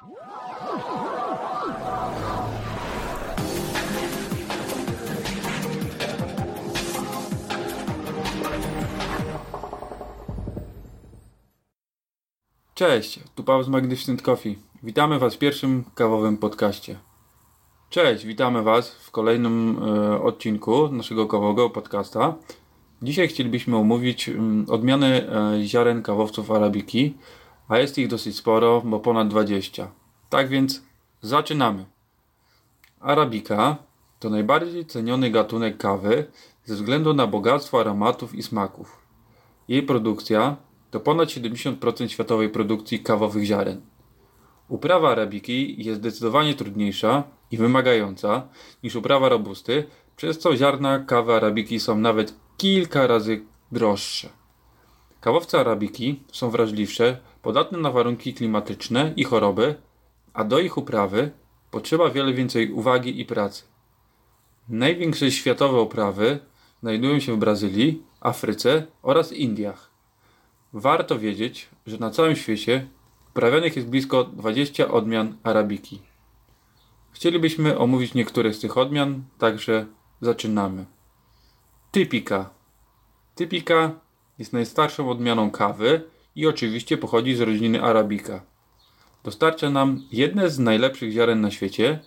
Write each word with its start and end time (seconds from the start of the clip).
Cześć, 0.00 0.12
tu 13.34 13.44
Paweł 13.44 13.62
z 13.62 13.68
Magnificent 13.68 14.22
Coffee. 14.22 14.58
Witamy 14.82 15.18
Was 15.18 15.34
w 15.34 15.38
pierwszym 15.38 15.84
kawowym 15.94 16.36
podcaście. 16.36 16.98
Cześć, 17.90 18.26
witamy 18.26 18.62
Was 18.62 18.90
w 18.90 19.10
kolejnym 19.10 19.82
e, 19.82 20.22
odcinku 20.22 20.88
naszego 20.88 21.26
kawowego 21.26 21.70
podcasta. 21.70 22.34
Dzisiaj 23.02 23.28
chcielibyśmy 23.28 23.76
omówić 23.76 24.28
mm, 24.28 24.66
odmiany 24.68 25.30
e, 25.30 25.64
ziaren 25.64 26.02
kawowców 26.02 26.50
arabiki, 26.50 27.14
a 27.70 27.78
jest 27.78 27.98
ich 27.98 28.08
dosyć 28.08 28.36
sporo, 28.36 28.82
bo 28.84 29.00
ponad 29.00 29.28
20. 29.28 29.90
Tak 30.30 30.48
więc 30.48 30.82
zaczynamy. 31.22 31.84
Arabika 33.00 33.76
to 34.18 34.30
najbardziej 34.30 34.86
ceniony 34.86 35.30
gatunek 35.30 35.76
kawy 35.76 36.26
ze 36.64 36.74
względu 36.74 37.14
na 37.14 37.26
bogactwo 37.26 37.80
aromatów 37.80 38.34
i 38.34 38.42
smaków. 38.42 39.00
Jej 39.68 39.82
produkcja 39.82 40.56
to 40.90 41.00
ponad 41.00 41.28
70% 41.28 42.08
światowej 42.08 42.48
produkcji 42.48 43.00
kawowych 43.00 43.44
ziaren. 43.44 43.80
Uprawa 44.68 45.10
arabiki 45.10 45.84
jest 45.84 46.00
zdecydowanie 46.00 46.54
trudniejsza 46.54 47.22
i 47.50 47.56
wymagająca 47.56 48.48
niż 48.82 48.96
uprawa 48.96 49.28
robusty, 49.28 49.84
przez 50.16 50.38
co 50.38 50.56
ziarna 50.56 50.98
kawy 50.98 51.34
arabiki 51.34 51.80
są 51.80 51.98
nawet 51.98 52.34
kilka 52.56 53.06
razy 53.06 53.42
droższe. 53.72 54.28
Kawowce 55.20 55.60
arabiki 55.60 56.22
są 56.32 56.50
wrażliwsze, 56.50 57.20
podatne 57.42 57.78
na 57.78 57.90
warunki 57.90 58.34
klimatyczne 58.34 59.12
i 59.16 59.24
choroby, 59.24 59.74
a 60.32 60.44
do 60.44 60.58
ich 60.58 60.78
uprawy 60.78 61.30
potrzeba 61.70 62.10
wiele 62.10 62.32
więcej 62.32 62.72
uwagi 62.72 63.20
i 63.20 63.24
pracy. 63.24 63.62
Największe 64.68 65.30
światowe 65.30 65.80
uprawy 65.80 66.38
znajdują 66.80 67.20
się 67.20 67.34
w 67.34 67.38
Brazylii, 67.38 68.02
Afryce 68.20 68.86
oraz 69.02 69.32
Indiach. 69.32 69.90
Warto 70.72 71.18
wiedzieć, 71.18 71.68
że 71.86 71.98
na 71.98 72.10
całym 72.10 72.36
świecie 72.36 72.88
uprawianych 73.30 73.76
jest 73.76 73.88
blisko 73.88 74.24
20 74.24 74.88
odmian 74.88 75.36
arabiki. 75.42 76.00
Chcielibyśmy 77.12 77.78
omówić 77.78 78.14
niektóre 78.14 78.54
z 78.54 78.60
tych 78.60 78.78
odmian, 78.78 79.24
także 79.38 79.86
zaczynamy. 80.20 80.84
Typika. 81.90 82.50
Typika 83.34 83.90
jest 84.38 84.52
najstarszą 84.52 85.10
odmianą 85.10 85.50
kawy 85.50 86.02
i 86.36 86.46
oczywiście 86.46 86.96
pochodzi 86.96 87.34
z 87.34 87.40
rodziny 87.40 87.82
arabika. 87.82 88.40
Dostarcza 89.24 89.70
nam 89.70 90.02
jedne 90.12 90.50
z 90.50 90.58
najlepszych 90.58 91.12
ziaren 91.12 91.40
na 91.40 91.50
świecie, 91.50 92.00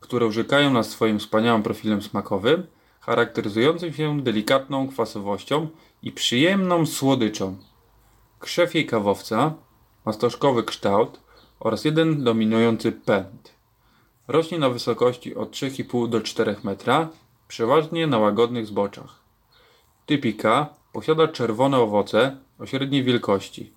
które 0.00 0.26
urzekają 0.26 0.72
nas 0.72 0.90
swoim 0.90 1.18
wspaniałym 1.18 1.62
profilem 1.62 2.02
smakowym, 2.02 2.66
charakteryzującym 3.00 3.92
się 3.92 4.20
delikatną 4.20 4.88
kwasowością 4.88 5.68
i 6.02 6.12
przyjemną 6.12 6.86
słodyczą. 6.86 7.56
Krzew 8.38 8.74
jej 8.74 8.86
kawowca 8.86 9.54
ma 10.04 10.12
stożkowy 10.12 10.62
kształt 10.62 11.20
oraz 11.60 11.84
jeden 11.84 12.24
dominujący 12.24 12.92
pęd. 12.92 13.52
Rośnie 14.28 14.58
na 14.58 14.70
wysokości 14.70 15.34
od 15.34 15.50
3,5 15.50 16.08
do 16.08 16.20
4 16.20 16.56
metra, 16.64 17.08
przeważnie 17.48 18.06
na 18.06 18.18
łagodnych 18.18 18.66
zboczach. 18.66 19.20
Typika 20.06 20.74
posiada 20.96 21.28
czerwone 21.28 21.78
owoce 21.78 22.36
o 22.58 22.66
średniej 22.66 23.04
wielkości. 23.04 23.72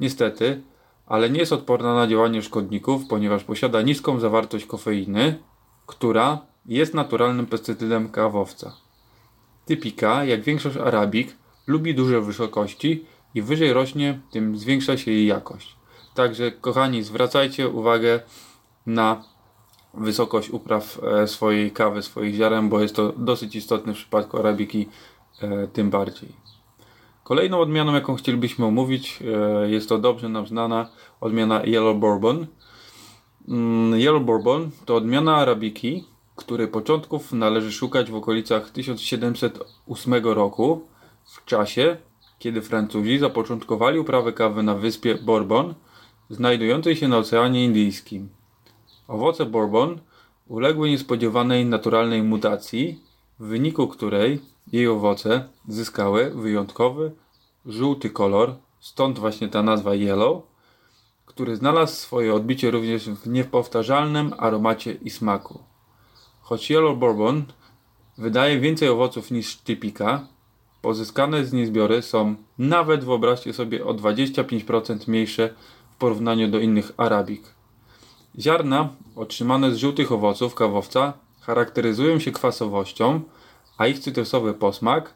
Niestety, 0.00 0.62
ale 1.06 1.30
nie 1.30 1.40
jest 1.40 1.52
odporna 1.52 1.94
na 1.94 2.06
działanie 2.06 2.42
szkodników, 2.42 3.06
ponieważ 3.08 3.44
posiada 3.44 3.82
niską 3.82 4.20
zawartość 4.20 4.66
kofeiny, 4.66 5.38
która 5.86 6.38
jest 6.66 6.94
naturalnym 6.94 7.46
pestycydem 7.46 8.08
kawowca. 8.08 8.76
Typika, 9.66 10.24
jak 10.24 10.42
większość 10.42 10.76
arabik, 10.76 11.36
lubi 11.66 11.94
duże 11.94 12.20
wysokości 12.20 13.06
i 13.34 13.42
wyżej 13.42 13.72
rośnie, 13.72 14.20
tym 14.30 14.56
zwiększa 14.56 14.96
się 14.96 15.10
jej 15.10 15.26
jakość. 15.26 15.76
Także 16.14 16.52
kochani, 16.52 17.02
zwracajcie 17.02 17.68
uwagę 17.68 18.20
na 18.86 19.24
wysokość 19.94 20.50
upraw 20.50 21.00
e, 21.02 21.28
swojej 21.28 21.70
kawy, 21.70 22.02
swoich 22.02 22.34
ziaren, 22.34 22.68
bo 22.68 22.80
jest 22.80 22.96
to 22.96 23.12
dosyć 23.16 23.56
istotne 23.56 23.92
w 23.92 23.96
przypadku 23.96 24.38
arabiki 24.38 24.88
e, 25.42 25.68
tym 25.68 25.90
bardziej. 25.90 26.43
Kolejną 27.24 27.60
odmianą, 27.60 27.94
jaką 27.94 28.14
chcielibyśmy 28.14 28.66
omówić, 28.66 29.22
e, 29.22 29.70
jest 29.70 29.88
to 29.88 29.98
dobrze 29.98 30.28
nam 30.28 30.46
znana 30.46 30.90
odmiana 31.20 31.62
Yellow 31.64 31.96
Bourbon. 31.96 32.46
Mm, 33.48 34.00
Yellow 34.00 34.22
Bourbon 34.22 34.70
to 34.84 34.96
odmiana 34.96 35.36
arabiki, 35.36 36.04
której 36.36 36.68
początków 36.68 37.32
należy 37.32 37.72
szukać 37.72 38.10
w 38.10 38.14
okolicach 38.14 38.70
1708 38.70 40.34
roku, 40.34 40.86
w 41.24 41.44
czasie, 41.44 41.96
kiedy 42.38 42.62
Francuzi 42.62 43.18
zapoczątkowali 43.18 43.98
uprawę 43.98 44.32
kawy 44.32 44.62
na 44.62 44.74
wyspie 44.74 45.14
Bourbon, 45.14 45.74
znajdującej 46.30 46.96
się 46.96 47.08
na 47.08 47.18
Oceanie 47.18 47.64
Indyjskim. 47.64 48.28
Owoce 49.08 49.46
Bourbon 49.46 50.00
uległy 50.48 50.90
niespodziewanej 50.90 51.66
naturalnej 51.66 52.22
mutacji, 52.22 53.00
w 53.38 53.46
wyniku 53.46 53.88
której 53.88 54.40
jej 54.74 54.88
owoce 54.88 55.48
zyskały 55.68 56.30
wyjątkowy 56.30 57.12
żółty 57.66 58.10
kolor, 58.10 58.54
stąd 58.80 59.18
właśnie 59.18 59.48
ta 59.48 59.62
nazwa 59.62 59.94
yellow, 59.94 60.42
który 61.26 61.56
znalazł 61.56 61.94
swoje 61.94 62.34
odbicie 62.34 62.70
również 62.70 63.10
w 63.10 63.28
niepowtarzalnym 63.28 64.32
aromacie 64.38 64.92
i 64.92 65.10
smaku. 65.10 65.58
Choć 66.40 66.70
Yellow 66.70 66.98
Bourbon 66.98 67.44
wydaje 68.18 68.60
więcej 68.60 68.88
owoców 68.88 69.30
niż 69.30 69.56
typika, 69.56 70.26
pozyskane 70.82 71.44
z 71.44 71.52
niej 71.52 71.66
zbiory 71.66 72.02
są 72.02 72.34
nawet 72.58 73.04
wyobraźcie 73.04 73.52
sobie 73.52 73.86
o 73.86 73.94
25% 73.94 75.08
mniejsze 75.08 75.54
w 75.94 75.96
porównaniu 75.96 76.50
do 76.50 76.58
innych 76.58 76.92
arabik. 76.96 77.42
Ziarna 78.38 78.88
otrzymane 79.16 79.70
z 79.70 79.76
żółtych 79.76 80.12
owoców 80.12 80.54
kawowca 80.54 81.12
charakteryzują 81.40 82.18
się 82.18 82.32
kwasowością, 82.32 83.20
a 83.78 83.86
ich 83.86 83.98
cytrusowy 83.98 84.54
posmak 84.54 85.14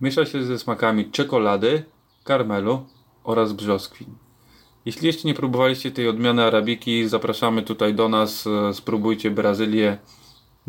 miesza 0.00 0.26
się 0.26 0.42
ze 0.44 0.58
smakami 0.58 1.10
czekolady, 1.10 1.84
karmelu 2.24 2.86
oraz 3.24 3.52
brzoskwin. 3.52 4.14
Jeśli 4.84 5.06
jeszcze 5.06 5.28
nie 5.28 5.34
próbowaliście 5.34 5.90
tej 5.90 6.08
odmiany 6.08 6.44
arabiki, 6.44 7.08
zapraszamy 7.08 7.62
tutaj 7.62 7.94
do 7.94 8.08
nas, 8.08 8.46
e, 8.46 8.74
spróbujcie 8.74 9.30
Brazylię. 9.30 9.98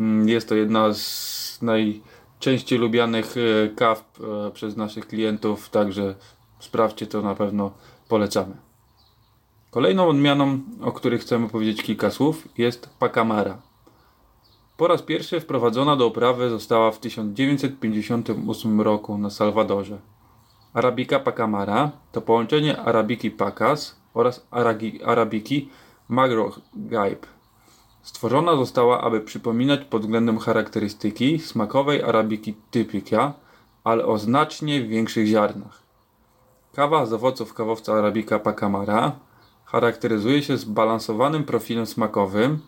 Mm, 0.00 0.28
jest 0.28 0.48
to 0.48 0.54
jedna 0.54 0.94
z 0.94 1.58
najczęściej 1.62 2.78
lubianych 2.78 3.34
e, 3.36 3.68
kaw 3.68 4.04
e, 4.20 4.50
przez 4.50 4.76
naszych 4.76 5.06
klientów, 5.06 5.70
także 5.70 6.14
sprawdźcie 6.58 7.06
to, 7.06 7.22
na 7.22 7.34
pewno 7.34 7.72
polecamy. 8.08 8.56
Kolejną 9.70 10.08
odmianą, 10.08 10.60
o 10.80 10.92
której 10.92 11.18
chcemy 11.18 11.48
powiedzieć 11.48 11.82
kilka 11.82 12.10
słów, 12.10 12.48
jest 12.58 12.90
Pacamara. 12.98 13.69
Po 14.80 14.88
raz 14.88 15.02
pierwszy 15.02 15.40
wprowadzona 15.40 15.96
do 15.96 16.06
uprawy 16.06 16.50
została 16.50 16.90
w 16.90 16.98
1958 16.98 18.80
roku 18.80 19.18
na 19.18 19.30
Salwadorze. 19.30 19.98
Arabica 20.74 21.18
Pacamara 21.18 21.90
to 22.12 22.20
połączenie 22.20 22.78
Arabiki 22.78 23.30
Pacas 23.30 24.00
oraz 24.14 24.46
Arabiki 25.04 25.68
Magro 26.08 26.52
Gaib. 26.74 27.26
Stworzona 28.02 28.56
została, 28.56 29.00
aby 29.00 29.20
przypominać 29.20 29.80
pod 29.84 30.02
względem 30.02 30.38
charakterystyki 30.38 31.38
smakowej 31.38 32.02
Arabiki 32.02 32.54
Typica, 32.70 33.32
ale 33.84 34.06
o 34.06 34.18
znacznie 34.18 34.82
większych 34.82 35.26
ziarnach. 35.26 35.82
Kawa 36.74 37.06
z 37.06 37.12
owoców 37.12 37.54
kawowca 37.54 37.92
Arabika 37.92 38.38
Pacamara 38.38 39.12
charakteryzuje 39.64 40.42
się 40.42 40.56
zbalansowanym 40.56 41.44
profilem 41.44 41.86
smakowym, 41.86 42.60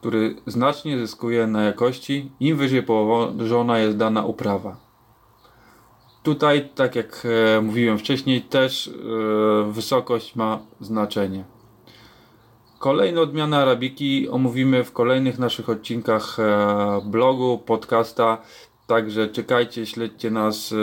który 0.00 0.34
znacznie 0.46 0.98
zyskuje 0.98 1.46
na 1.46 1.62
jakości, 1.62 2.30
im 2.40 2.56
wyżej 2.56 2.82
położona 2.82 3.78
jest 3.78 3.96
dana 3.96 4.24
uprawa. 4.24 4.86
Tutaj, 6.22 6.68
tak 6.74 6.96
jak 6.96 7.26
e, 7.56 7.60
mówiłem 7.60 7.98
wcześniej, 7.98 8.42
też 8.42 8.88
e, 8.88 8.92
wysokość 9.72 10.36
ma 10.36 10.58
znaczenie. 10.80 11.44
Kolejne 12.78 13.20
odmiany 13.20 13.56
arabiki 13.56 14.28
omówimy 14.28 14.84
w 14.84 14.92
kolejnych 14.92 15.38
naszych 15.38 15.68
odcinkach 15.68 16.40
e, 16.40 17.00
blogu, 17.04 17.58
podcasta. 17.58 18.38
Także 18.86 19.28
czekajcie, 19.28 19.86
śledźcie 19.86 20.30
nas 20.30 20.74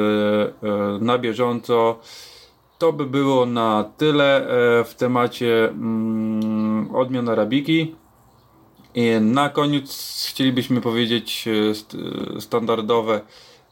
na 1.00 1.18
bieżąco. 1.18 2.00
To 2.78 2.94
by 2.94 3.06
było 3.06 3.46
na 3.46 3.84
tyle 3.98 4.48
w 4.86 4.94
temacie 4.98 5.70
mm, 5.70 6.96
odmian 6.96 7.30
arabiki. 7.30 7.96
I 8.96 9.12
na 9.22 9.50
koniec 9.50 10.26
chcielibyśmy 10.30 10.82
powiedzieć 10.82 11.46
e, 11.48 12.42
standardowe 12.42 13.22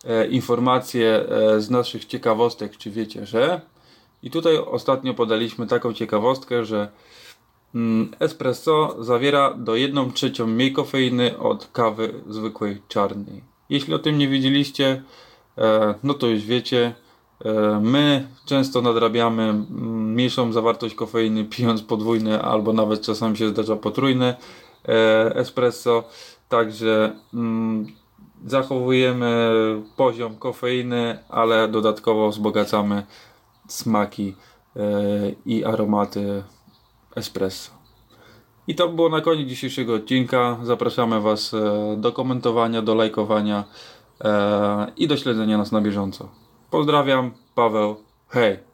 e, 0.06 0.28
informacje 0.28 1.26
z 1.58 1.70
naszych 1.70 2.06
ciekawostek, 2.06 2.78
czy 2.78 2.92
wiecie, 2.92 3.26
że. 3.26 3.62
I 4.24 4.32
tutaj 4.32 4.58
ostatnio 4.58 5.14
podaliśmy 5.14 5.68
taką 5.68 5.94
ciekawostkę, 5.94 6.66
że 6.66 6.92
Mm, 7.76 8.12
Espresso 8.20 8.96
zawiera 9.00 9.54
do 9.54 9.76
1 9.76 10.12
trzecią 10.12 10.48
mniej 10.48 10.74
kofeiny 10.74 11.38
od 11.40 11.70
kawy 11.74 12.14
zwykłej 12.30 12.82
czarnej. 12.88 13.44
Jeśli 13.70 13.94
o 13.94 14.00
tym 14.00 14.18
nie 14.18 14.28
wiedzieliście, 14.28 15.04
e, 15.58 15.94
no 16.04 16.14
to 16.14 16.28
już 16.28 16.46
wiecie. 16.46 16.94
E, 17.46 17.80
My 17.84 18.28
często 18.46 18.82
nadrabiamy 18.82 19.44
mm, 19.44 20.12
mniejszą 20.14 20.54
zawartość 20.54 20.96
kofeiny 20.96 21.46
pijąc 21.56 21.82
podwójne 21.82 22.42
albo 22.42 22.74
nawet 22.74 23.02
czasami 23.02 23.38
się 23.38 23.50
zdarza 23.50 23.76
potrójne 23.76 24.28
e, 24.28 24.36
espresso. 25.36 26.04
Także 26.50 27.16
mm, 27.34 27.88
zachowujemy 28.46 29.52
poziom 29.96 30.36
kofeiny, 30.36 31.20
ale 31.30 31.68
dodatkowo 31.68 32.30
wzbogacamy 32.30 33.04
smaki 33.68 34.36
e, 34.76 34.82
i 35.46 35.66
aromaty 35.66 36.44
espresso. 37.16 37.72
I 38.68 38.76
to 38.76 38.88
było 38.88 39.10
na 39.10 39.22
koniec 39.22 39.48
dzisiejszego 39.50 39.94
odcinka. 39.94 40.58
Zapraszamy 40.64 41.22
Was 41.22 41.54
e, 41.54 41.58
do 41.98 42.12
komentowania, 42.12 42.82
do 42.82 42.96
lajkowania 42.96 43.64
e, 44.24 44.92
i 44.98 45.08
do 45.08 45.18
śledzenia 45.18 45.58
nas 45.58 45.72
na 45.72 45.82
bieżąco. 45.82 46.30
Pozdrawiam, 46.70 47.32
Paweł. 47.56 47.96
Hej! 48.30 48.71